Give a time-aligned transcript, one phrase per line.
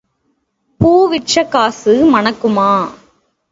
[0.79, 2.69] பூ விற்ற காசு மணக்குமா?